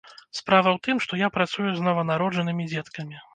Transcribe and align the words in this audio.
Справа 0.37 0.69
ў 0.71 0.77
тым, 0.87 1.01
што 1.05 1.19
я 1.19 1.29
працую 1.35 1.69
з 1.75 1.85
нованароджанымі 1.89 2.67
дзеткамі. 2.73 3.23